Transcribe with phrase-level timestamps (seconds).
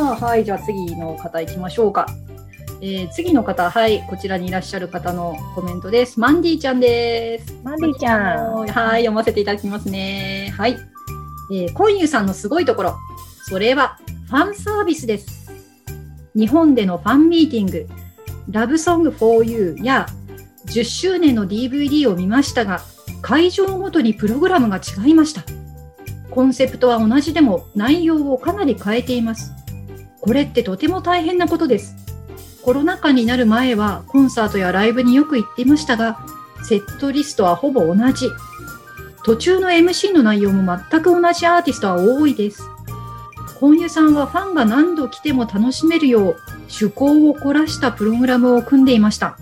[0.00, 2.06] あ、はい、じゃあ次の方行きましょうか。
[2.82, 6.18] えー、次の方、はい、こちらにいらっしゃる方のコメントです。
[6.18, 7.54] マンディちゃんです。
[7.62, 8.54] マンディちゃん。
[8.54, 8.66] はい、
[9.02, 10.52] 読ませていただきますね。
[10.56, 10.78] はい。
[11.52, 12.96] えー、コンユさんのすごいところ、
[13.48, 13.98] それは
[14.28, 15.52] ファンサービスです。
[16.34, 17.86] 日本でのファンミーティング、
[18.50, 20.06] ラブソング for you や
[20.66, 22.80] 10周年の DVD を見ましたが、
[23.20, 25.42] 会場ごとにプログラムが違いました。
[26.30, 29.52] コンセプトは同じでも内容をかなり変えています。
[30.20, 31.96] これってとても大変なことです。
[32.62, 36.20] コロナ禍になる前はコンサートやライブによく行っていましたが、
[36.62, 38.28] セットリストはほぼ同じ。
[39.24, 42.62] 途中の MC の内容も全く同じアーティストは多いです。
[43.58, 46.36] コンユさんはファンが何度来ても楽しめるよう
[46.70, 49.36] 趣向を凝らしたプログラムを組んでいました。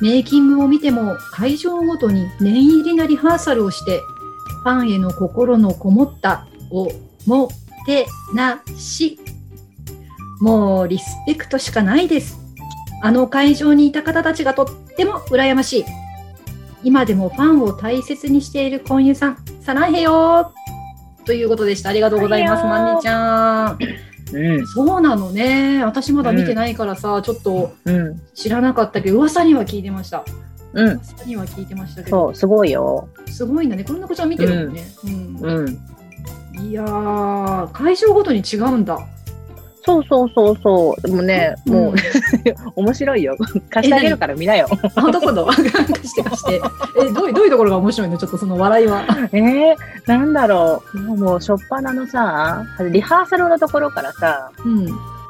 [0.00, 4.00] メイキングを見ても会場ごとに念入りなリハーサルをして
[4.64, 6.88] ファンへの心のこもったお
[7.26, 7.48] も
[7.86, 9.21] てなし。
[10.42, 12.36] もうリスペクトしかないです。
[13.00, 15.84] あの会場にいた方たちがとっても羨ましい。
[16.82, 20.52] 今でもファンを大切にしているコンユさん、さらへよ
[21.24, 21.90] ということでした。
[21.90, 23.78] ありがとうございます、まんねちゃん。
[24.32, 24.66] うん。
[24.66, 25.84] そうなのね。
[25.84, 28.20] 私まだ見てないからさ、ちょっとうん。
[28.34, 30.24] 知らなかったけど、噂には聞いてました。
[30.72, 30.88] うん。
[30.88, 33.08] 噂には聞いてましたけど、そう、すごいよ。
[33.26, 33.84] すごいんだね。
[33.84, 34.82] こんな子ちゃん見てるもんね。
[35.04, 35.64] うんう
[36.62, 36.68] ん。
[36.68, 38.98] いやー、会場ごとに違うんだ。
[39.84, 41.02] そうそうそうそう。
[41.02, 41.94] でもね、もう、ん
[42.76, 43.36] 面白いよ。
[43.70, 44.68] 貸してあげるから見なよ。
[44.94, 45.44] あ、どこの？
[45.50, 46.60] 貸して貸して。
[47.04, 48.16] え、どういう、どういうところが面白いの？
[48.16, 49.02] ちょっとその笑いは。
[49.32, 49.74] えー、
[50.06, 50.98] なんだろう。
[50.98, 54.86] もう、もう、しょっぱなのさ、リハーサルのところからさ、うん。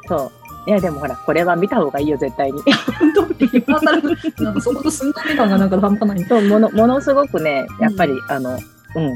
[0.07, 0.69] そう。
[0.69, 2.61] いや、でもほら、これは見た方がいいよ、絶対に。
[2.99, 6.23] 本当リハーサル、なんかそこと寸止め感がなんか半端ない。
[6.25, 9.15] そう、もの、ものすごくね、やっぱり、あの、うん、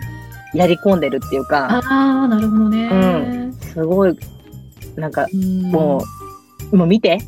[0.58, 3.52] やり込んでるっていうか、あー、なるほどね。
[3.74, 4.18] すごい、
[4.98, 5.72] なんか、うん。
[5.72, 6.04] も
[6.72, 7.20] う、もう見て。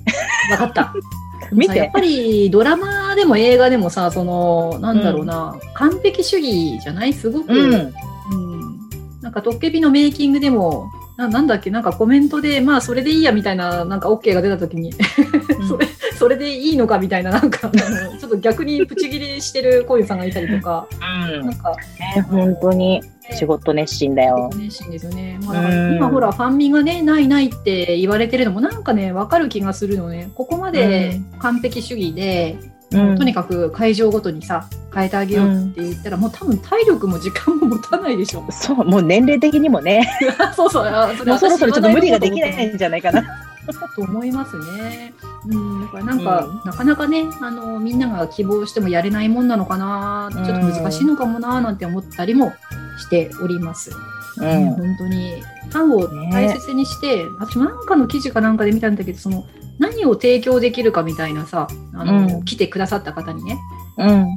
[0.51, 0.93] わかった。
[1.53, 1.77] 見て。
[1.77, 7.13] やっぱりドラマでも映画でもさ、その、なんだろうな、完璧主義じゃない？
[7.13, 7.73] すごく、うん。
[7.73, 8.79] うん。
[9.21, 14.93] なんか、トッケビのメイキングでも、ななんだっけ、なんかコメントで、まあ、それでいいやみたいな、なんか OK が出たときに、
[15.67, 15.87] それ、
[16.19, 17.71] それでいいのかみたいな、なんか、
[18.19, 21.73] ちょっと逆にプチ切りしてるこういうさんがいたりとか、うんなんか、
[22.15, 24.49] ね、本当に仕事熱心だよ。
[24.57, 25.39] 熱心ですよね。
[25.45, 30.29] まあ、だから今ほら、ファンミがね、ないないって言われてるのも、なんかね、わかる気がするのね。
[30.35, 32.57] ここまで完璧主義で、
[32.91, 38.45] もうとにかく会場ごとにさ、変えてあげようって言ったら、もう多分体力も時間も持たないでしょ。
[38.51, 40.09] そう、もう年齢的にもね、
[40.53, 43.48] そうそう、あそれもうそろそろちょっと無理ができな私いんじゃないかな。
[43.73, 45.13] と思いますね。
[45.47, 52.53] うん、だからなんか、うんなかなかね、あの、みんなが希望してもやれないもんなのかな、ちょっと難しいのかもな、なんて思ったりも
[52.97, 53.91] しております。
[54.37, 54.73] うねん。
[54.73, 59.45] 本当にファンを大切にして、私もなんかの記事かなんかで見たんだけどその
[59.77, 63.57] 何を提供できるかみたいなさあの、うん来てくださった方にね
[63.97, 64.27] うん。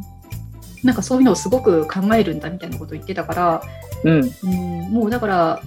[0.84, 3.62] なんかそういうのをすごく考えるんだみたいなことを言ってたから、
[4.04, 4.31] うん。
[4.42, 5.62] うん、もうだから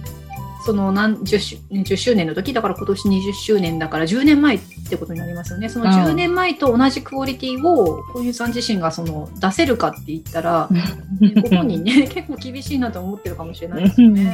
[0.66, 4.60] その何 10, 周10周年の時だから今年20周年だから10年前っ
[4.90, 5.68] てことになりますよね。
[5.68, 5.90] そのうん。
[5.92, 10.68] 10年前と同じクオリティをこういうさん自身がその出せるかって言ったら、
[11.20, 14.24] ねご本人ね結構厳しいなと思ってるかもしれないですよね。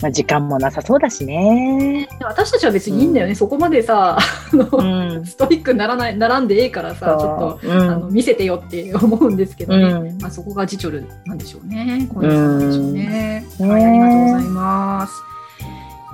[0.00, 2.08] まあ時間もなさそうだしね。
[2.22, 4.18] 私たちは別にいいんだよね、そこまでさ
[4.52, 5.24] うん。
[5.26, 8.12] ストイックにならない並んでええからさちょっと、うあのん。
[8.12, 10.22] 見せてよって思うんですけどね、うん。
[10.22, 12.08] まあ、そこがジチョルなんでしょうね。
[12.12, 15.12] こういうなんでしょうね、うんはいありがとうございます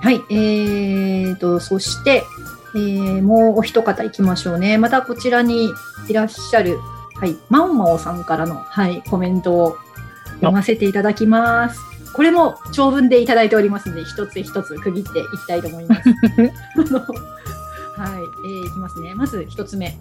[0.06, 2.22] はいえーとそして、
[2.76, 5.72] えーもうお一方いきましょうねまたこちらに
[6.08, 6.78] いらっしゃる
[7.16, 9.76] はい、マオマオさんからの、はい、コメントを
[10.34, 11.80] 読ませていただきます。
[12.12, 16.02] これも長文でいただいておりますので、一つ一つ区切っていきたいと思います。
[16.08, 19.14] はい、えーいきますね。
[19.14, 19.96] まず一つ目。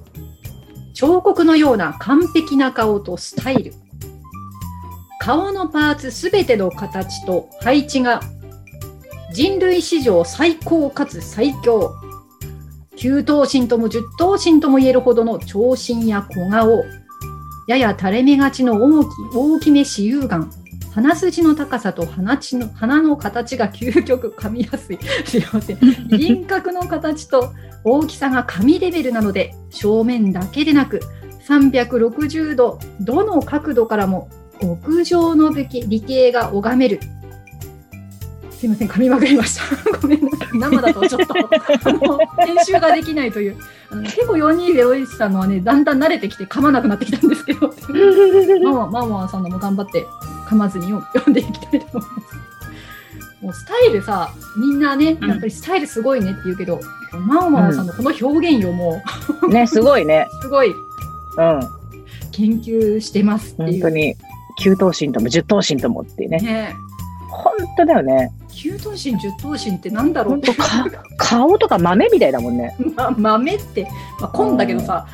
[0.93, 3.73] 彫刻のような完璧な顔とスタイル。
[5.19, 8.19] 顔のパーツすべての形と配置が
[9.35, 11.93] 人類史上最高かつ最強。
[12.95, 16.85] 9頭身とも10頭身とも言えるほどの長身や小顔。
[17.67, 20.49] やや垂れ目がちの大き大きめ私有眼。
[20.93, 24.99] 鼻筋の高さと鼻血の鼻の形が究極噛みやすい。
[25.27, 25.79] すいません。
[26.07, 27.51] 輪郭の形と
[27.83, 31.01] 大きさが紙レベルなので正面だけでなく
[31.45, 34.29] 360度どの角度からも
[34.61, 37.01] 極上の美理系が拝める
[38.57, 41.33] すいません噛みまくりました ごめんなさい生だとちょっと
[41.83, 43.57] あの編集ができないという
[43.91, 47.73] あの結構4201さんのはねだんだん慣れてきて噛まなくなってきたんですけど
[48.63, 50.05] ママママさんのも頑張って
[50.47, 52.45] 噛まずに読 読んでいきたいと思います
[53.41, 56.79] もうスタイルさみんなねうんやっぱりスタイルすごいねって言うけど、
[57.11, 59.01] マオマオさんのこの表現よも
[59.49, 60.27] ね、すごいね。
[60.39, 61.59] う すごいうん。
[62.31, 63.81] 研究してますっていう。
[63.81, 64.15] 本当に。
[64.61, 66.39] 9頭身とも10頭身ともっていうね。
[66.39, 66.75] ね
[67.29, 68.31] 本当だよね。
[68.65, 70.67] 9頭身10頭身ってなんだろう本当か
[71.17, 72.75] 顔とか豆みたいだもんね。
[72.95, 73.87] ま豆って、
[74.19, 75.05] まあ、コンだけどさ、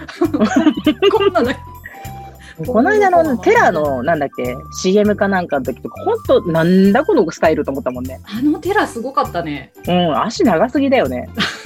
[1.12, 1.56] コンなんだ
[2.68, 8.22] この間のテラのなんだっけ CM かなんかの時とか本当なんだこのスタイルと思ったもんね。
[8.26, 9.74] あのテラすごかったね。
[9.88, 11.30] うん足長すぎだよね。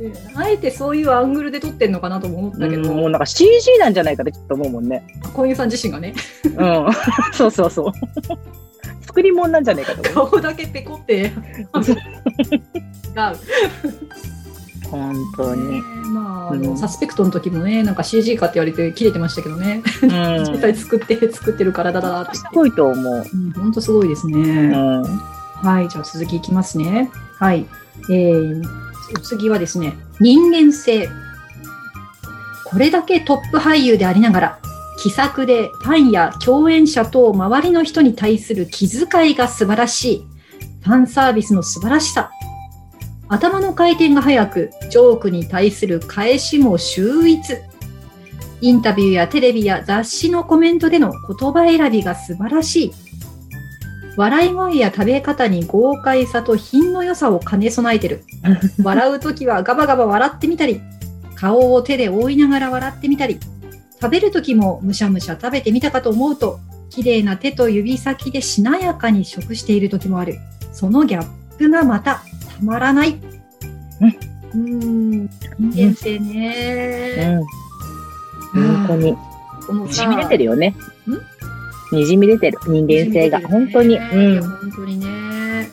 [0.00, 5.06] であえてそういうアングルで撮ってんのかなとも思ったけど、うんもうなんか CG なんじゃないかってちょっと思うもんね。
[5.34, 6.14] 小遊さん自身がね、
[6.44, 6.86] うん。
[7.34, 7.92] そうそうそう。
[9.06, 10.30] 作り物なんじゃないかと思う。
[10.30, 11.30] 顔だけペコって。
[14.90, 15.74] 本当に。
[15.74, 15.82] ね
[16.12, 20.08] まあ、あのうんサスペクトの時もね、なんか CG かって言われて切れてましたけどね、うん。
[20.50, 23.24] 実際作って、作ってる体だなってすごいと思う。
[23.32, 24.38] うん、本当すごいですね。
[24.40, 25.02] うん。
[25.02, 27.10] はい、じゃあ続きいきますね。
[27.38, 27.66] はい。
[28.08, 28.62] えー、
[29.22, 31.08] 次はですね、人間性。
[32.64, 34.58] これだけトップ俳優でありながら、
[35.02, 40.26] 気さくでファンや共演者と周りの人に対する気遣いが素晴らしい。
[40.82, 42.30] ファンサービスの素晴らしさ。
[43.28, 47.56] 頭の回転が速く、ジョークに対する返しも秀逸。
[48.60, 52.92] インタビューやテレビや雑誌のコメントでの言葉選びが素晴らしい。
[54.16, 58.24] 笑い声や食べ方に豪快さと品の良さを兼ね備えてる。
[58.82, 60.80] 笑うときはガバガバ笑ってみたり、
[61.34, 63.38] 顔を手で覆いながら笑ってみたり、
[64.00, 66.60] 食べるときもむしゃむしゃ食べてみたかと思うと、
[66.90, 70.38] 綺麗な手と指先でしなやかに食しているときもある。
[70.72, 71.26] そのギャッ
[71.58, 72.22] プがまた
[72.58, 73.18] たまらない。
[74.52, 77.40] うーん、人間性ね。
[78.54, 78.76] うん。
[78.76, 79.16] 本当に。
[79.66, 80.74] このさにじみ出てるよね。
[81.92, 82.58] にじみ出てる。
[82.66, 83.40] 人間性が。
[83.40, 83.96] 本当に。
[83.96, 84.42] うん。
[84.42, 85.70] 本当にね。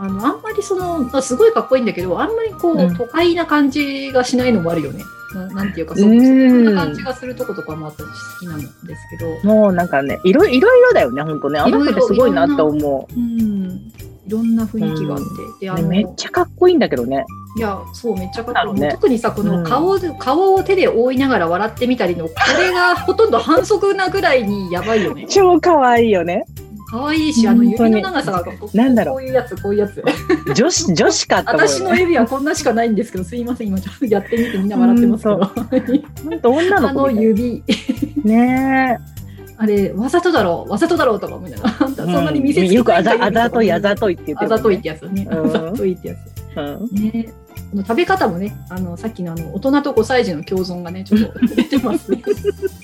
[0.00, 5.02] あの、あんまりその、あすごいかっこいいんだけど、あんまりこう、うん都会な感じがしないのもあるよね。
[5.34, 8.74] ななんていうか、そうんそんな感じがするとことかもあったし、好きなんです
[9.10, 11.58] けど、もうなんかね、いろいろいろだよね、本当ね。
[11.58, 13.92] あの子ってすごいなって思うん、
[14.28, 15.24] いろんな雰囲気があって、
[15.60, 15.80] で、あう。
[15.80, 17.24] の、めっちゃかっこいいんだけどね。
[17.56, 18.80] いや、そう、めっちゃかっこいい。
[18.80, 25.26] ね特にさ、こうんの顔,、顔を手で覆いながら笑ってみたりの、これがほとんど反則なぐらいにやばいよね。
[25.30, 26.44] 超かわいいよね。
[26.90, 28.44] 可愛いし、あの指の長さが
[28.74, 30.02] なんだろうこういうやつ、こういうやつ。
[30.54, 31.82] 女子、 女子かって思う私。
[31.82, 35.36] の指はこんなしかないんですけど、すいません、今ちょっとやってみてみんな笑ってますけど。
[36.24, 37.62] 本当女のあの子みたい指、
[38.24, 38.98] ね
[39.58, 42.06] あれ、わざとだろう、わざとだろうとか思いながら、あんたえ。
[42.06, 44.54] そんなに見せつけよくあざ、指あざとい、あざといって言ってね。
[44.54, 45.28] あざといってやつね。
[45.30, 46.56] うん あざといってやつ。
[46.56, 47.02] うん。
[47.02, 47.34] ね
[47.76, 52.22] 食べ方もね、あのさっきのあの大人と5歳児の共存がね、ちょっと出てますね。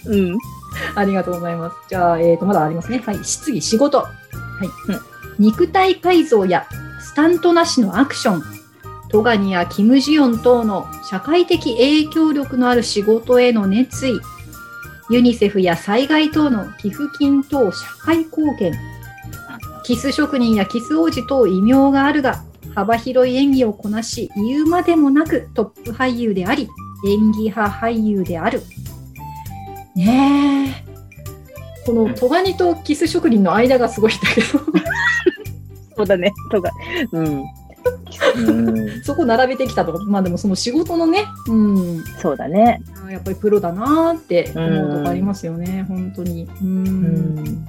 [0.06, 0.38] うん。
[0.94, 1.76] ありがとうございます。
[1.88, 3.02] じゃあ、えー、とまだありますね。
[3.04, 3.98] はい、次、仕事。
[3.98, 6.66] はいうん肉体改造や
[7.00, 8.42] スタントなしのアクション、
[9.10, 14.20] トガニやキム・ジヨン等の社会的影響力のある仕事への熱意、
[15.10, 18.72] ユニセフや災害等の寄付金等社会貢献、
[19.84, 22.42] キス職人やキス王子等異名があるが、
[22.74, 26.68] 幅広い演技をこなし、言うまでもなくトップ俳優であり、
[27.06, 28.62] 演技派俳優である。
[29.94, 31.84] ねえ。
[31.84, 34.46] このトガニとキス職人の間がすごいんだけど、
[35.96, 36.32] そうだね。
[36.50, 36.70] とか。
[37.12, 37.44] うん。
[38.36, 38.50] う
[38.98, 39.03] ん。
[39.03, 39.98] そこ並べてきたと。
[40.05, 42.82] まあでもその仕事のね、うん、そうだね。
[43.10, 46.48] やっぱりプロだなーって思うとこありますよね、本当に。
[46.62, 46.64] う。
[46.64, 46.84] うん
[47.44, 47.69] ん。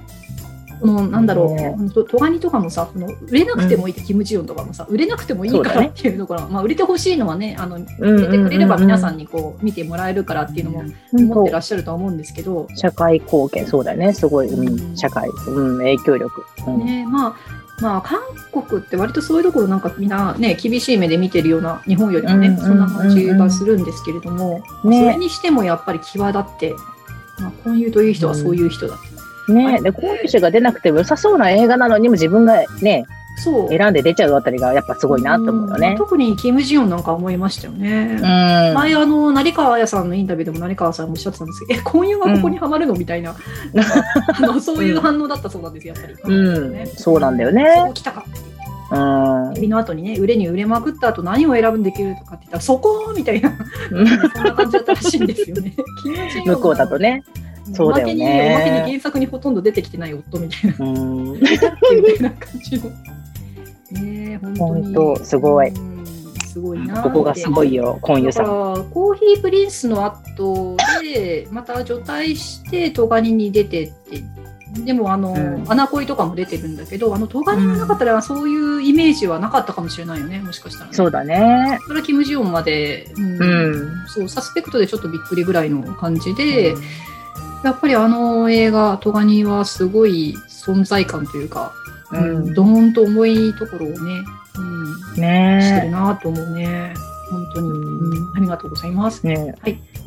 [0.80, 14.12] このなんだろう、とトガニとかもさ、その売れなくてもいいって、キム・ジヨンとかもさ、売れなくてもいいからっていうところ、まあ売れてほしいのはね、あの売売れてくれれば皆さんににこう見てもらえるからっていうのも思ってらっしゃるとは思うんですけど、社会貢献、そうだね。
[14.12, 14.48] すごい。
[14.48, 14.96] ううんん。
[14.96, 15.28] 社会。
[15.48, 15.78] うん。
[15.78, 16.44] 影響力。
[16.66, 16.84] うん。
[16.84, 18.20] ねまあまあ、韓
[18.52, 25.00] 国って割とそういうところなんかみんなね厳しい目で見てるような日本よりもね、うんうんそんな感じがするんですけれども、ね。
[25.00, 26.74] それにしてもやっぱり際立って、
[27.38, 28.96] まあ、婚友という人はそういう人だ、
[29.48, 29.80] ね。
[29.82, 33.04] で、こういう人が出なくても良さそうな映画なのにも自分がね、
[33.36, 35.94] そう選んで出ちゃうあたりがやっぱすごいなと思うよんね。
[35.98, 38.16] 特にキム・ジヨンなんか思いましたよね。
[38.16, 38.20] うん。
[38.22, 42.94] 前あの成川彩さんのインタビューでも成川さんもおっしゃってたんですけど、え、婚友がここにはまるの？
[42.94, 43.36] みたいな、
[44.34, 46.34] あのそういう反応だったそうなんですよ、やっぱり。
[46.34, 48.24] うんそうなんだよねそこ来たか
[48.90, 48.96] う。
[48.96, 49.54] うん。
[49.54, 53.52] 日の後にね、売れに売れまくった後何を選ぶんできるとかって言ったら、そこみたいな、
[53.88, 55.74] そんな感じだったらしいんですよね。
[56.02, 57.22] キムジヨン向こうだとね。
[57.74, 61.32] そうだよねおまけに、おまけに原作にほとんど出てきてない夫みたいな、うん。
[61.40, 61.60] みたい
[62.20, 62.90] な感じの。
[63.92, 66.06] ねえ、本当すごいうん。
[66.46, 67.02] すごいな。
[67.02, 68.90] ここがすごいよ、婚友だからさん。
[68.90, 74.22] コーヒープリンスの後でまた除隊してトガニに出てって
[74.84, 81.78] でもあの、うん穴恋とかも出てるんだけどあのトガニがなかったらそういうイメージはなかったかもしれないよねもしかしたら、ね、そうだね。
[81.82, 84.08] それからキム・ジヨンまで、うんうん。
[84.08, 86.74] そうサスペクトでちょっとびっくりぐらいの感じで、
[87.64, 91.72] やっぱりあの映画トガニはすごい存在感というか、
[92.12, 92.50] ううん。
[92.50, 92.54] ん。
[92.54, 93.96] ドーンと重いところをね、
[94.56, 96.94] うん、してるねなと思うね。
[97.30, 98.28] 本当に、うん。
[98.28, 99.20] うん、ありがとうございます。
[99.24, 99.34] え。
[99.34, 99.54] ね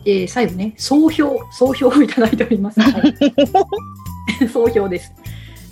[0.05, 2.79] で、最後ね、総評、総評をいただいております。
[2.81, 3.15] はい。
[4.47, 5.11] 総評です。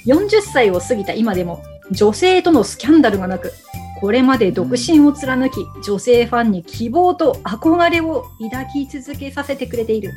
[0.05, 3.51] 40歳を過ぎた今でも、女性とのスキャンダルがなく、
[3.99, 10.11] これまで独身を貫き、女性ファンに希望と憧れを抱き続けさせてくれている。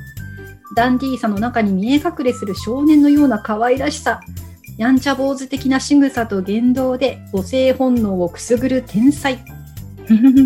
[0.76, 4.21] ダンディーさの中に見え隠れする少年のような可愛らしさ、
[4.81, 9.39] やんちゃ坊主的な仕草と言動で母性本能をくすぐる天才。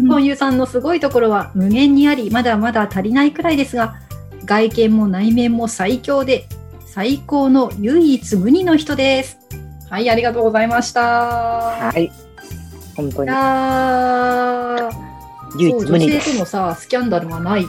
[0.09, 3.95] コンユさんのすごいところは無限にあり、まだまだ足りないくらいですが、
[4.45, 6.49] 外見も内面も最強で、
[6.85, 9.39] 最高の唯一無二の人です。
[9.89, 11.01] はい、ありがとうございました。
[11.01, 12.11] はい。
[12.97, 13.33] 本当いに。
[15.63, 16.11] 唯一無二。
[16.11, 17.65] 女性とのさ、スキャンダルがない。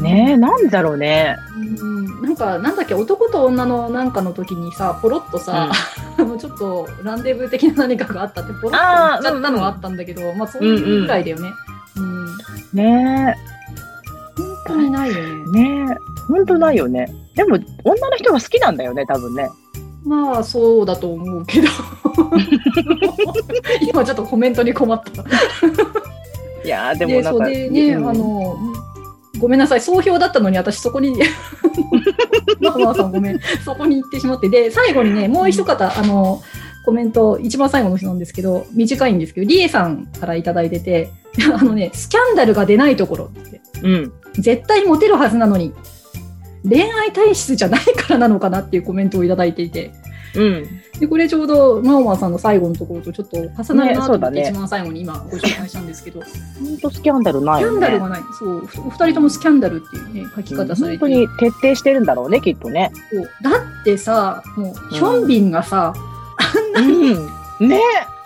[0.00, 1.36] ねえ、なんだろうね。
[1.56, 5.70] うん、なんか、なんだっけ、男と女のなんかの時にさ、ポロッとさ、
[6.18, 11.50] あの ちょっとランデブー的な何かがあったって、ポロッと言っちゃったのがあったんだけど、まあそういうぐらいだよね。
[11.96, 12.36] うん。
[12.72, 13.36] ね
[14.66, 15.22] 本当にないよね。
[15.22, 15.96] え、ねえ、
[16.28, 17.12] 本当ないよね。
[17.34, 19.50] でも、女の人が好きなんだよね、多分ね。
[20.04, 21.68] まあそうだと思うけど
[23.86, 25.22] 今ちょっとコメントに困った。
[26.64, 27.44] いやーでもでなんか。
[27.44, 28.56] そうでね、うんあの
[29.40, 31.16] ごめんなさい総評だったのに私そこに
[32.60, 33.40] ママさんごめん。
[33.64, 34.48] そこに行ってしまって。
[34.48, 36.42] で最後にねもう一方あの
[36.84, 41.10] コメント一番最後の人なんですけど短いんですけどリエさんから頂いただいてて
[41.54, 43.60] あのねスキャンダルが出ないところって。
[43.82, 44.12] うん。
[44.34, 45.72] 絶対モテるはずなのに
[46.68, 49.92] 恋愛体質じゃないからなのかなっていうコメントをいただいていて
[50.34, 50.82] うん。
[51.00, 57.78] でこれちょうどマオマーさんの最後のところとちょっと重なるなと思って、一番最後に今ご紹介したんですけど、ス本当スキャンダルないよね。
[57.78, 62.92] キャンダルがないそうふお二人ともスキャンダルっていうね書き方されて本当に徹底してるんだろうね、きっとね。
[63.42, 65.94] だってさもうヒョンビンがさ、
[66.76, 67.68] うん。
[67.68, 67.80] ね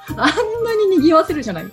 [0.09, 0.33] あんな
[0.91, 1.67] に賑わせるじゃない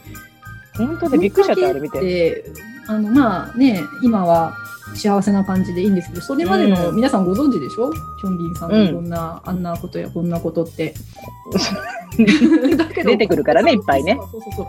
[0.77, 1.99] 本当でびっくりしちゃった、あれ見て。
[1.99, 2.45] で
[2.87, 4.53] あのまあね今は
[4.95, 10.93] 幸せな感じでいいんですけどそれまでのうん皆さんご存知でしょ、ヒョンビンさんのうんいろんな、あんなことやこんなことって。
[12.77, 14.65] だけど出てくるからねいっぱいねそうそうそうそう。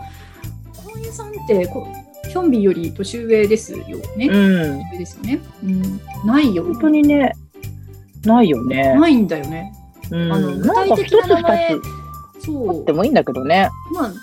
[0.85, 1.87] こういうさんってこ
[2.27, 3.77] ヒョンビンより年上ですよ
[4.15, 4.27] ね。
[4.27, 4.79] うん。
[4.79, 5.39] 年上ですよね。
[5.63, 6.63] うん、ないよ。
[6.63, 7.33] 本当にね、
[8.25, 8.95] ないよね。
[8.95, 9.73] ないんだよね。
[10.09, 10.31] うん。
[10.31, 12.93] あの具なんか一つ体的な名前二そうつで。
[12.93, 13.69] もいいんだけどね。
[13.93, 14.13] まあ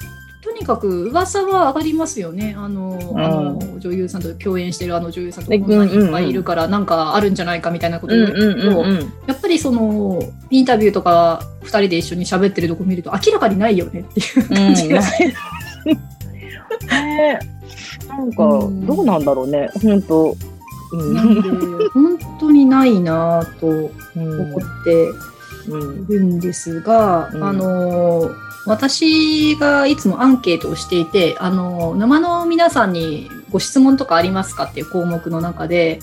[0.51, 2.57] とにかく噂は上がりますよね。
[2.59, 3.21] あの、ん。
[3.21, 9.05] あの女優さんと共演してるあの女優さんとねこんなにいっぱいいるから、なんかあるんじゃないかみたいなことうんを言うけ。
[9.29, 15.27] やっぱりそのインタビューとか2人で一緒に喋ってるとこ見ると明らかにないよねっていう感じがして、
[16.91, 17.39] ね。
[18.09, 18.87] なんか、うん。
[18.87, 20.37] どうなんだろうね、本当。
[20.93, 21.43] うなん
[21.91, 25.09] 本当にないなぁとうん思って
[25.69, 26.07] うん。
[26.09, 27.45] るんですが、うん。
[27.45, 28.31] あの
[28.71, 35.99] 私がいつもアンケートをしていて、あの生の皆さんにご質問とかありますかっていう項目の中で、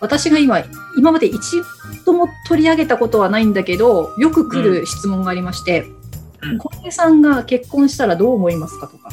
[0.00, 0.62] 私が今、
[0.96, 1.62] 今まで一
[2.04, 5.86] 度も取り上げたことはないんだけど、よく来る質問がありまして
[6.42, 9.10] うん、小池さんが結婚したらどう思いますかとか、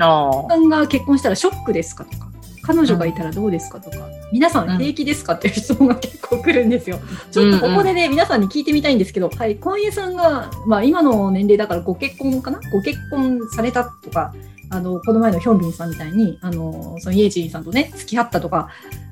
[0.00, 0.48] ああ。
[0.48, 2.30] さんが結婚したらショックですかとか、
[2.62, 6.98] 彼女がいたらどうですかとか、皆さん平気ですかっていう質問が結構来るんですよ。
[7.30, 12.58] ちょっとここでね、皆さんに聞いてみたいんですけど、はい、コンユさんが、まあ今の年齢だからご結婚かな？
[12.72, 14.34] ご結婚されたとか、
[14.70, 18.70] あの、この前のヒョンビンさんみたいに、あの、そのイエジンさんとね、付き合ったとか、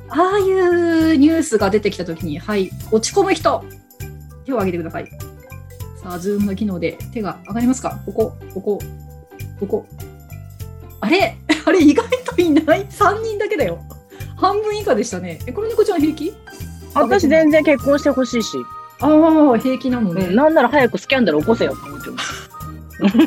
[0.09, 3.65] ああいうニュースが出てきたときに、はい、落ち込む人、
[4.45, 5.07] 手を挙げてください。
[6.03, 8.03] さあ、ズームの機能で手が上がりますか？
[8.07, 8.79] ここ、ここ、
[9.61, 9.87] ここ。
[10.99, 11.37] あれ？
[11.65, 13.79] あれ意外といない ?3 人だけだよ。
[14.43, 15.39] 半分以下でしたね。
[15.47, 16.35] え、これ猫ちゃん平気？
[16.95, 18.59] 私全然結婚してほしいし、
[19.01, 20.27] ああ、平気なのね。
[20.27, 22.51] うん、なんなら早くスキャンダル起こせよと思ってます。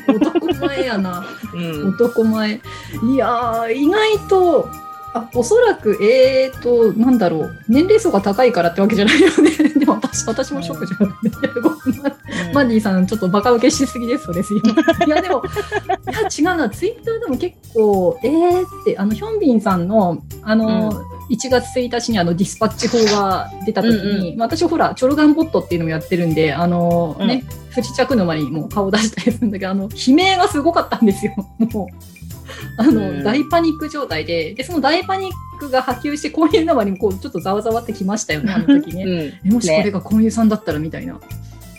[0.07, 1.25] 男前やな。
[1.53, 1.89] うん。
[1.89, 2.53] 男前。
[2.53, 4.69] いやー、意外と、
[5.15, 7.57] あ、おそらく、えーと、なんだろう。
[7.69, 9.51] 年齢層が高いからってわけじゃないよね。
[9.79, 11.07] でも私、私もショックじゃな。
[11.07, 11.09] い。
[11.55, 12.15] やごめんな
[12.53, 14.57] マンディさん、ちょっとバカ受けしすぎです、それすい。
[14.57, 15.11] ませんい。
[15.11, 16.11] や、でも、い。
[16.11, 20.91] や、違うな、ツイッターでも結構、えーって、あの、ヒョンビンさんの、あの、
[21.29, 25.77] 1月1日にあのディスパッチ法が出た時に、うんまあ私ほら、チョルガンボットってい。
[25.77, 31.33] うのもやってるんで、あの、うんね、不時着沼にもう顔出したりするんだけど、あの、悲鳴がすごかったんですよ。
[31.59, 32.14] もう。
[32.77, 33.23] あの、うん。
[33.23, 39.03] 大パニック状態で、で、その大パニックが波及して、こういう沼にもこう、ちょっとざわざわってきましたよね、あの時ね。
[39.03, 39.11] うん。
[39.49, 41.19] えもしこれが婚友さんだったらみたいな。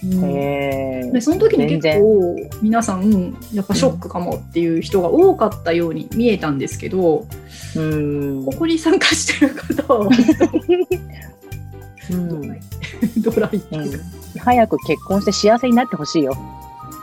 [0.04, 1.12] うん。
[1.12, 7.26] でその時に結構皆さんやっぱショックかもっていう人が多かったように見えたんですけど、
[7.76, 8.44] うん。
[8.44, 10.08] ここに参加してる方は
[12.10, 12.60] うん。
[13.22, 13.60] ドライう。
[13.60, 16.36] か、早く結婚して幸せになってほしいよ。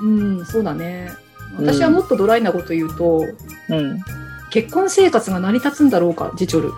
[0.02, 1.10] うん、そうだね。
[1.58, 3.26] うん私はもっとドライなこと言うと、
[3.70, 4.02] うん。
[4.50, 6.72] 結婚生活が成り立つんだろうか、ジチョル。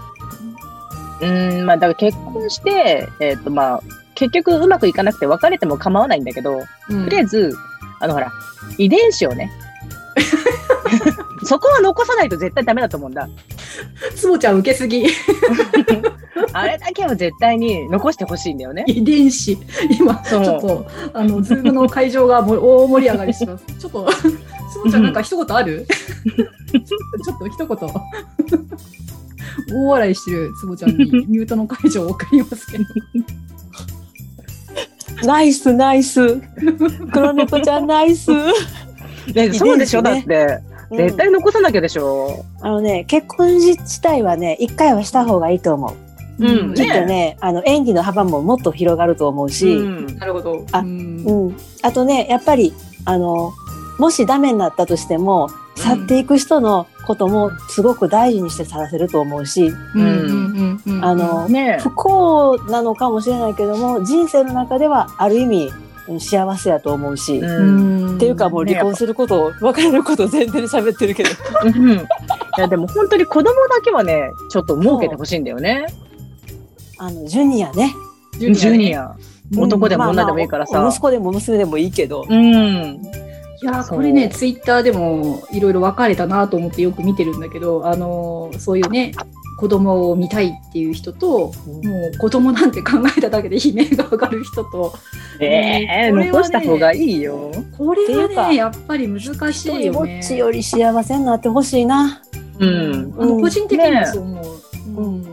[1.22, 3.82] うん、まあ、だから結婚して、えっ、と、まあ、
[4.16, 7.54] 結局うまくいかなくて別れても構わないんだけど、うんとりあえず、
[8.00, 8.32] あの、ほら、
[8.78, 9.52] 遺伝子をね、
[11.44, 13.30] そこは残さないと絶対ダメだと思うんだ。
[14.16, 15.06] つぼちゃん受けすぎ。
[16.54, 18.86] あれだけは絶対に残してほしいんだよね。
[18.88, 19.58] 遺伝子。
[20.00, 23.66] 今、ちょっと、あの、ズームの会場がもう大盛り上がりします。
[23.78, 24.10] ちょっと、
[24.86, 25.88] つぼちゃんなんか一言ある？
[27.26, 27.78] ちょっと一言。
[29.72, 32.84] 大笑いしてるつぼちゃんにミュートの解除を送りますけど。
[35.24, 36.42] ナイスナイス。
[37.12, 38.32] 黒猫ちゃんナイス。
[39.34, 40.60] ね、そうでしょ、だ遺伝子っ
[40.92, 40.98] て。
[40.98, 42.46] 絶対残さなきゃでしょ。
[42.62, 45.94] あのね、結婚自体はね、一回はした方がいいと思う。
[46.38, 50.66] うんきっとね、あの演技の幅ももっと広がると思うし、うんなるほど。
[50.74, 52.74] あうんうん、あとね、やっぱり、
[53.06, 53.54] あの、
[53.98, 71.30] もしダメになったとしても、去っていく人のこともすごく大事にして去らせると思うし、うんうんうんうんあの、ね不幸なのかもしれないけども、人生の中ではある意味、うん幸せやと思うし、うっていうかもう離婚することを、別れることを前提に喋ってるけど。
[71.66, 75.88] うんいや、でも本当に子供だけはね、ちょっと設けてほしいんだよね。
[77.00, 77.94] あの、ジュニアね。
[78.38, 79.16] ジュニア。
[79.58, 82.26] 男でもうん女でもいいからさまあまあ息子でも娘でもいいけど。
[82.28, 83.02] うん。
[83.66, 89.12] いやこれね、ツイッターでもいろいろ分かれたなと思ってよく見てるんだけど、あのーそういうね、
[89.58, 91.52] 子供を見たいっていう人と、も
[92.14, 94.94] う子供なんて考えただけで悲鳴が上がる人と、
[95.40, 97.52] ええこれはね残した方がいいよ。
[97.76, 100.22] これはね、やっぱり難しいよぼっね。
[100.24, 102.22] ちより幸せになってほしいな。
[102.60, 102.70] うん。
[102.70, 105.02] うんあの個人的にはそう思う。
[105.02, 105.26] うん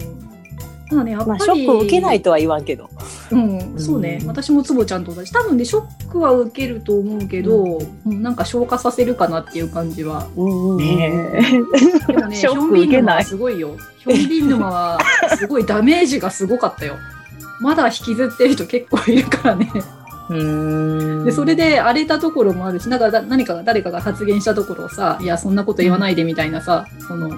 [0.88, 2.88] ただね、やっぱり、まあ、ショックを受けないとは言わんけど。
[3.34, 5.32] うん、そうね、うん私もつぼちゃんと同じ。
[5.32, 10.28] 多分ね、ショックは受けると思うけど、うんなんか消化させるかなっていう感じは。
[10.36, 11.32] うんね
[12.06, 13.76] でもね、 ションビン受けない沼はすごいよ。
[13.98, 14.98] ヒョンビン沼は
[15.36, 16.96] すごいダメージがすごかったよ。
[17.60, 19.70] まだ引きずってる人結構いるからね。
[19.74, 20.34] え。
[20.34, 21.24] うん。
[21.24, 27.30] で、それで荒れたところもあるし、なんかだ何かが誰かが発言したところをさ、いや、そんなこと言わないでみたいなさ、その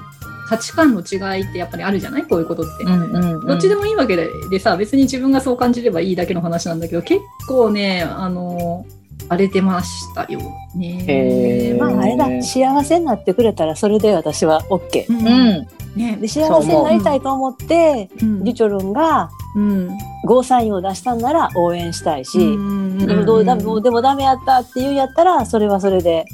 [0.49, 2.25] 価値観の違いってやっぱりあるじゃない？
[2.25, 2.85] こういうことって。
[2.85, 8.85] うんうんうん、どっちでもいいわけででさ、別に自分がそう感じればいいだけの話なんだけど、結構ね、あの、
[9.29, 10.41] 荒れてましたよ
[10.75, 11.77] ね。
[11.79, 15.07] まあ、あれだ、幸せになってくれたら、それで私は OK。
[15.09, 15.17] うん。
[15.17, 15.67] うん。
[15.97, 18.45] ねで、幸せになりたいと思って、うん。
[18.45, 19.89] リチョルンがうん。
[20.27, 26.25] ゴーサインを出したんなら応援したいし、うんでもどうだもうでもダメやったって言うんやったら、それはそれで、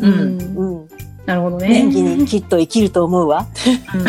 [0.00, 0.12] うん。
[0.56, 0.73] うん、
[1.26, 1.68] なるほどね。
[1.68, 3.46] 元気にきっと生きると思うわ。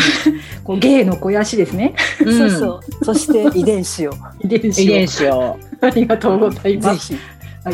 [0.64, 1.94] こう芸の肥やしですね。
[2.24, 2.66] うんそうそ
[3.00, 3.04] う。
[3.04, 4.12] そして遺伝子を。
[4.40, 5.58] 遺伝子を遺伝子を。
[5.80, 7.12] ありがとうございます。
[7.12, 7.22] はい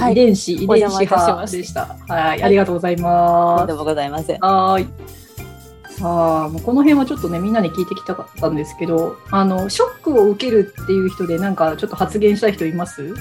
[0.00, 1.96] はい遺伝子、遺お伝子邪魔いたしま派すでした。
[2.08, 3.72] はい、ありがとうございとますんで。
[3.74, 4.38] もございません。
[4.40, 4.86] はーい。
[5.98, 13.14] さあ、もうこの辺はちょっとね、みんなに聞いてきたかったんですけど、あの、ショックを受けるっていう人で、なんかちょっと発言したい人います？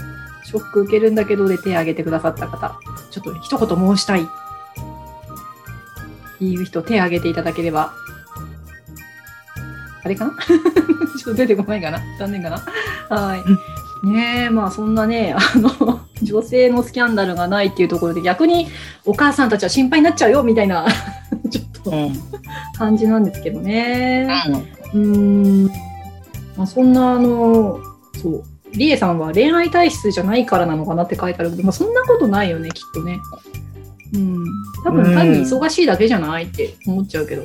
[0.46, 2.80] ショック受けるんだけどで手を挙げてくださった方、
[3.10, 4.26] ちょっと一言申したい。
[6.42, 7.94] っていう人、手を挙げていただければ。
[10.04, 10.32] あれかな？
[10.42, 12.00] ちょっと出てこないかな？
[12.18, 13.16] 残念かな？
[13.16, 13.36] は
[14.04, 14.08] い。
[14.08, 18.68] ねえ、まあそんなね、あの、 女性のスキャンダルがないっていうところで逆に
[19.06, 20.88] お母さんたちは心配になっちゃうよみたいな
[21.52, 22.14] ちょっとうん。
[22.76, 24.28] 感じなんですけどね。
[24.96, 25.66] うーん。
[26.58, 27.80] まあそんなあの、
[28.20, 28.44] そう。
[28.74, 33.20] リエさんは恋愛体質じゃないからなのかなって書いてあるけど、まあ、そんなことないよね、きっとね。
[34.14, 34.46] うん。
[34.84, 37.44] 多分単に忙しいだけじゃないって思っちゃうけど。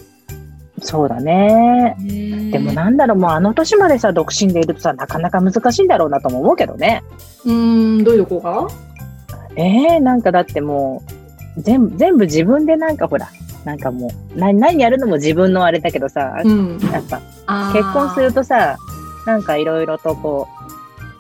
[0.82, 1.96] そうだね。
[2.00, 7.02] ねでもなんだろう、もうあの年までさ、独身でいるとさ、なかなか難しいんだろうなとも思うけどね。
[7.44, 8.68] うーん、どういうとこが
[9.56, 11.02] ええなんかだっても
[11.56, 13.28] う、全部、全部自分でなんかほら、
[13.64, 16.78] なんかもう、な何やるのも自分のあれだけどさ、うん。
[16.92, 17.20] やっぱ
[17.72, 18.76] 結婚するとさ、
[19.26, 20.46] なんかいろいろとこ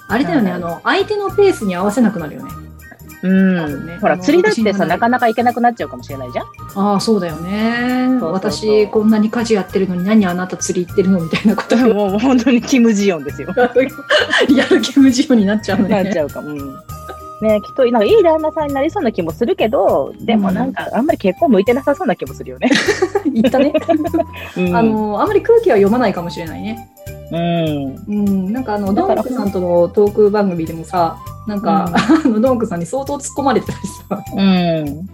[0.08, 2.50] あれだよね、あの、相手のペースに合わせなくなるよね。
[3.22, 4.00] う、う多分ねん。
[4.00, 8.18] ほら、釣りだってさ、なかなか行けなくなっちゃうかもしれないじゃんああ、そうだよね。
[8.20, 13.48] 私、こんなに家事やってるのに何あなた釣り行ってるのみたいなこと がもう本当にキム・ジヨンですよ。
[14.48, 15.88] リアルゲーム仕様になっちゃうね。
[15.88, 16.48] なっちゃうかも。
[16.48, 16.74] うん。
[17.40, 22.70] ねきっと、なんかいい旦那さんになりそうな気もするけど、でもなんか、あんまり結婚向いてなさそうな気もするよね。
[23.32, 23.72] 言ったね。
[24.56, 26.88] うんあ、の、あまり空気は読まないかもしれないね。
[27.30, 27.94] うん。
[28.08, 33.78] うん、なんかあの、だからドンクさんとのトーク番組でもさ、なんか、あの、ノンクさんに相当突っ込まれてたし
[34.08, 34.22] さ。
[34.34, 35.08] うん。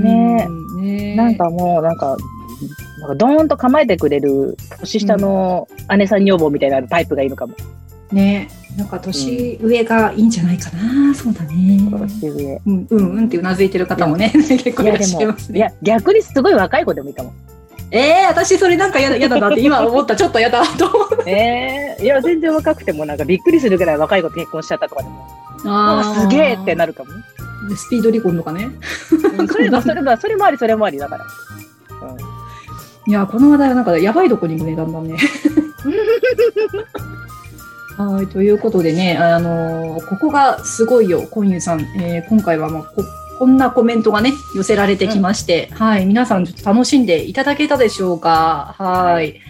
[0.00, 2.16] ねうんねなんかもう、なんか、
[3.00, 7.54] なんかドーンと構えてくれる年下の姉さん女房みたいなタイプがいいのかも。
[8.10, 11.14] ねなんか年上がいいんじゃないかな。
[11.14, 11.78] そうだね。
[11.90, 12.60] 年上。
[12.64, 15.58] うん、うん、うんってうなずいてる方もね、 結構いらっしゃいますね。
[15.58, 17.32] いや、逆にすごい若い子でもいいかも。
[17.90, 20.14] えー、私それなんか嫌だ、嫌だなって今思った。
[20.14, 21.30] ちょっと嫌だと思って。
[21.30, 25.26] ええいや、全然若くてもなんかびっくりするぐらい若い子と結婚しちゃったとかでも。
[25.64, 27.10] ああすげえってなるかも。
[27.68, 27.76] る。
[27.76, 28.70] スピード離婚とかね。
[29.38, 31.24] うんそれも、それも、 それもあり、それもありだから。
[33.06, 35.16] いや、この話題はなんかやばいとこに行くね、だんだんね。
[37.96, 41.80] はい、ということでね、あのーここがすごいよ、コンユさん。
[42.00, 42.82] えー今回はまあ
[43.38, 48.74] こ、こんなコメントがね、寄せられてきまして、はい、皆さんちょっと楽しんでいただけたでしょうか？
[48.78, 49.40] はい。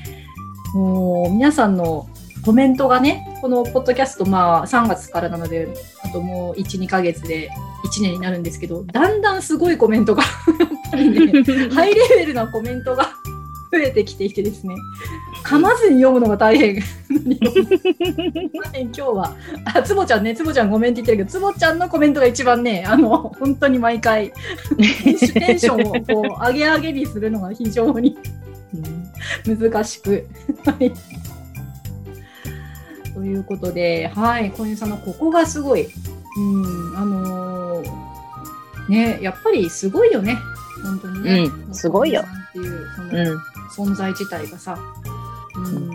[0.75, 2.09] もう、皆さんの
[2.45, 5.69] コメントがね、このポッドキャスト、まあ、3月からなので、
[6.05, 7.51] あともう1、2ヶ月で
[7.85, 11.43] 1年になるんですけど、だんだんすごいコメントが、やっぱりね、
[11.75, 13.09] ハイレベルなコメントが
[13.71, 14.77] 増えてきていてですね、
[15.45, 16.77] 噛まずに読むのが大変。
[18.75, 24.33] 今日は、あ、つぼちゃんね、つぼちゃんごめんって言ってるけど、つぼちゃんのコメントが一番ね、あの、本当に毎回、
[24.77, 28.17] テンションをこう上げ上げにするのが非常に
[29.47, 30.27] 難しく。
[30.65, 30.93] はい
[33.15, 35.89] ということで、はい、小遊さんのここがすごい。
[36.37, 38.09] うん、あのー
[38.89, 40.39] ね、やっぱりすごいよね。
[40.83, 41.51] 本当にね。
[41.67, 43.39] うんすごいよっていう、うん。
[43.71, 44.79] 存在自体がさ。
[45.57, 45.91] うん、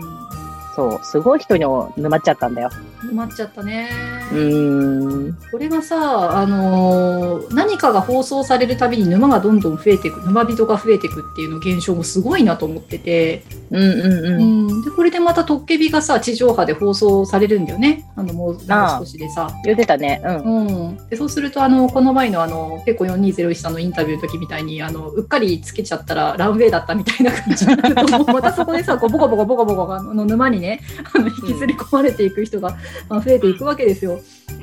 [0.74, 1.64] そう、すごい人に
[1.96, 2.70] 沼っちゃったんだよ。
[3.10, 3.88] 埋まっちゃったね。
[4.32, 5.38] うーん。
[5.50, 14.80] これがさ、あのー何かが放送されるたびに沼がどんどん増えていく、沼人が増えていくっていうの現象もすごいなと思ってて、うんうんううん。
[14.80, 18.04] ん、でこれでまたトッケビがさ、地上波で放送されるんだよね。
[18.16, 19.50] あの、もう少しでさ。
[19.64, 20.20] 言ってたね。
[20.24, 20.44] うん。
[20.54, 30.80] うん、でそうするとあのこの前のあのペコ4201さんのインタビューの時みたいにあのうっかりつけちゃったらランウェイだったみたいな感じになるとまたそこでさこうボコボコボコボコあの沼にね
[31.14, 32.76] あの引きずり込まれていく人が、
[33.08, 34.20] まあ、増えていくわけですよ。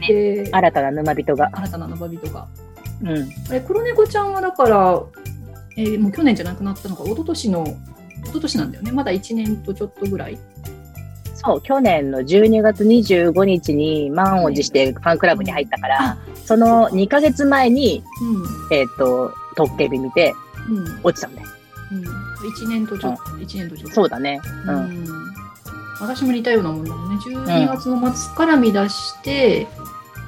[0.08, 1.50] で新たな沼人が。
[1.54, 2.48] 新たな沼人が。
[3.04, 3.30] うん。
[3.50, 5.02] あれ黒猫ちゃんはだから、
[5.78, 7.66] えーもう去年じゃなくなったのか一昨年の
[8.24, 10.38] 一昨年なんだよねまだ1年とちょっとぐらい。
[11.44, 18.04] そう、去年の12月25日に満を持してファンクラブに入ったから、その2ヶ月前に、
[18.72, 20.34] えっ、と、トッケビ見て
[20.70, 21.48] うんうん落ちたんだよ。
[21.92, 23.96] うん、1年とちょっと、1年とちょっと。
[23.96, 24.40] そうだね。
[24.68, 25.06] ううん。
[26.06, 27.16] ん私も似たようなもんだもんね。
[27.18, 29.68] 12月の末から見出して、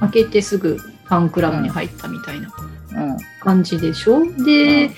[0.00, 2.48] 開けてすぐファンクラブに入ったみたいな
[2.96, 3.16] うん。
[3.40, 4.20] 感じでしょ？
[4.44, 4.90] で、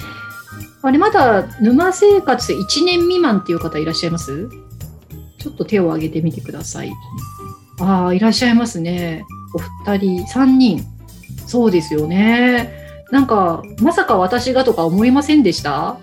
[0.82, 4.48] あれまだ沼生活1年未満っていう方いらっしゃいます？
[5.38, 6.92] ちょっと手を挙げてみてください。
[7.80, 9.24] ああ、いらっしゃいますね。
[9.86, 10.84] お二人、三人。
[11.46, 12.72] そうですよね。
[13.12, 15.98] なんか、まさか私がとか思いませんでした？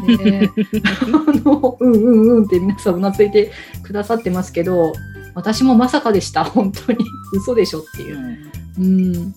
[0.00, 0.50] ね
[0.84, 3.50] あの、 うんうんうんって皆さんうなずいて
[3.82, 4.92] くださってますけど、
[5.34, 6.44] 私もまさかでした。
[6.44, 6.98] 本当に。
[7.34, 8.50] 嘘でしょっていう。
[8.78, 9.34] うん。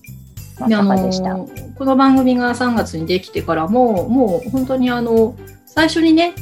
[0.60, 1.38] まであのさかでした。
[1.78, 6.34] この番組が3月にできてからももう本当にあの最初にね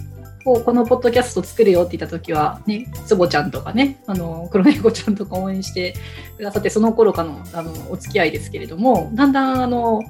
[0.44, 5.96] こうこのポッドキャスト作るよって言った時はねつぼちゃんとかねあの黒猫ちゃんとか応援して
[6.38, 10.02] くださってその頃からのあのお付き合いですけれどもだんだんあの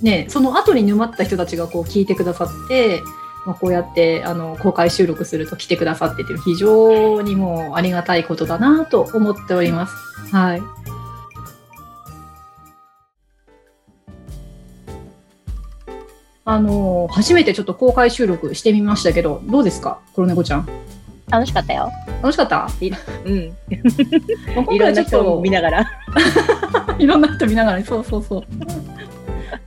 [0.00, 3.02] ねその後に沼った人たちがこう聞いてくださって。
[3.46, 9.94] まあ、こうやってあの公開収録すると来てくださってって非常にもうありがたいことだなと思っております。
[10.34, 10.62] はい。
[16.46, 20.68] あの初めてちょっと公開収録してみましたけど、どうですか、黒猫ちゃん。
[21.30, 21.90] 楽しかったよ。
[22.22, 22.68] 楽しかった？
[23.24, 23.48] うん。
[24.54, 25.86] まあ今いろんな回はちょっと見ながら。
[26.98, 28.44] いろんな人見ながら、そうそうそう。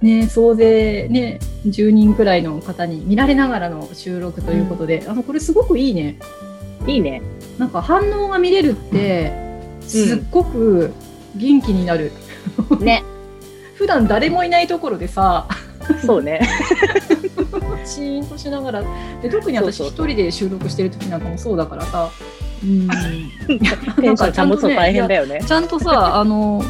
[0.02, 6.20] ね、総勢ね、10人くらいの方に見られながらの収録ということで、あのこれすごくいいね。
[6.86, 7.22] いいね。
[7.58, 9.32] なんか反応が見れるって、
[9.82, 10.94] すっごく
[11.36, 12.12] 元気になる。
[12.80, 13.04] ね。
[13.76, 15.48] 普段誰もいないところでさ、
[16.06, 16.42] そうね。
[17.86, 18.84] シーンとしながら
[19.22, 22.12] で特に私一人で収録してる時なんかもそうだからさ
[22.63, 25.42] うんテンション保つの大変だよね。
[25.46, 26.63] ちゃんとさあの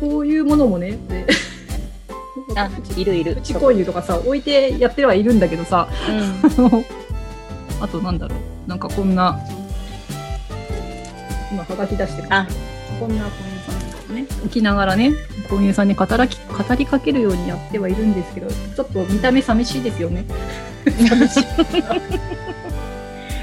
[0.00, 1.26] こういうものもねで
[2.56, 3.40] あ、いるいるプ。
[3.42, 6.84] チコイユとかさ置いてやってはいるんだけどさうん。
[7.80, 9.38] あとなんだろうなんかこんな
[11.52, 12.46] 今はがき出してるあ
[12.98, 13.30] こんな購入
[13.66, 15.12] さんとかね置きながらね
[15.48, 20.24] 購入さんに語らき語りかけるようにやってはいるんですけどちょっと見た目寂しいですよね
[21.08, 21.44] 寂しい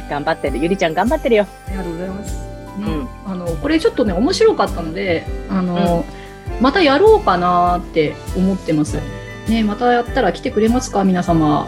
[0.10, 0.60] 頑張ってる。
[0.60, 1.48] ゆりちゃん頑張ってるよ。
[1.68, 2.34] ありがとうございます。
[2.34, 2.42] ね
[2.80, 6.06] うんあのこれちょっとね面白かったのであの、
[6.64, 8.98] またやろうかなって思ってます。
[9.50, 11.68] ね、またやったら来てくれますか皆様。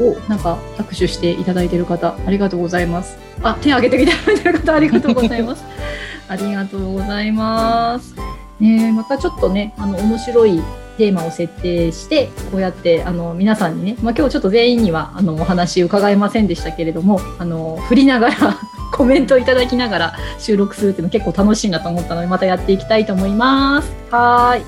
[0.00, 3.16] お、なんか拍手していただいてる方、ありがとうございます。
[3.40, 5.64] あ、手挙げていただいてる方、ありがとうございます。
[6.26, 8.16] ありがとうございます。
[8.58, 10.60] ね、またちょっとね、あの、面白い
[10.98, 18.60] テーマを設定してこうやってあの皆さんにね、まあ、今日ちょっと全員にはあのお話伺えませんでしたけれどもあの振りながら
[18.94, 23.92] コメントいただきながら収録するっていうの結構楽しいなと思ったのでまたやっていきたいと思います。
[24.10, 24.64] はい、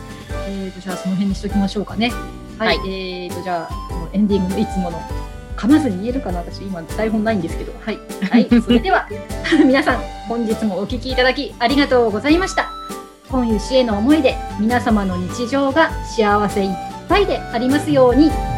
[0.48, 2.10] えーと、じゃあその辺にしときましょうかね。
[2.58, 5.00] はい、はい、えーとじゃあエンディングのいつもの
[5.56, 6.40] 噛まずに言えるかな？
[6.40, 7.98] 私今台本ないんですけどはい、
[8.30, 9.08] はい、それでは
[9.64, 12.70] 皆さん本日もお聞きいただきありがとうございました。
[13.28, 16.70] 本湯氏への思いで皆様の日常が幸せいっ
[17.08, 18.55] ぱいでありますように。